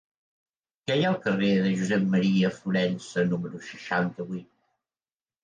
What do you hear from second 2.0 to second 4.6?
M. Florensa número seixanta-vuit?